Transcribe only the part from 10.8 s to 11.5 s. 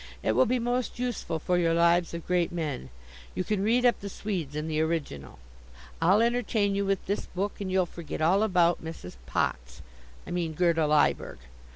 Lyberg.